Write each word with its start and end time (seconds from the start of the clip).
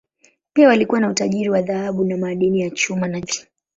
Pia 0.53 0.67
walikuwa 0.67 0.99
na 0.99 1.09
utajiri 1.09 1.49
wa 1.49 1.61
dhahabu 1.61 2.03
na 2.05 2.17
madini 2.17 2.61
ya 2.61 2.69
chuma, 2.69 3.07
na 3.07 3.21
chumvi. 3.21 3.49